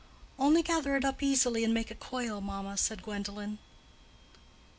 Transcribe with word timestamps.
"Only 0.39 0.63
gather 0.63 0.95
it 0.95 1.05
up 1.05 1.21
easily 1.21 1.63
and 1.63 1.75
make 1.75 1.91
a 1.91 1.93
coil, 1.93 2.41
mamma," 2.41 2.75
said 2.75 3.03
Gwendolen. 3.03 3.59